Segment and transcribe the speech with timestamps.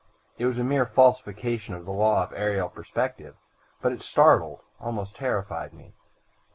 [0.39, 3.35] It was a mere falsification of the law of aerial perspective,
[3.83, 5.93] but it startled, almost terrified me.